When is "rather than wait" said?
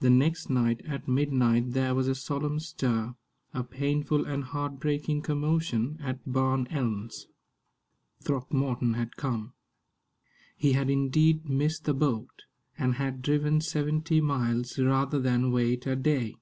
14.78-15.86